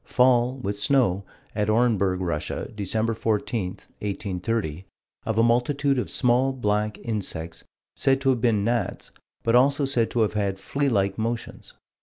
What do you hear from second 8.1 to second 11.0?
to have been gnats, but also said to have had flea